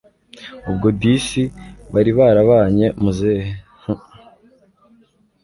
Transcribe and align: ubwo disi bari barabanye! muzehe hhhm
ubwo 0.69 0.87
disi 0.99 1.43
bari 1.93 2.11
barabanye! 2.17 2.85
muzehe 3.01 3.51
hhhm 3.83 3.99